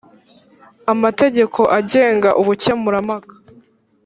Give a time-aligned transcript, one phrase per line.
[0.93, 3.33] amategeko agenga ubukempurampaka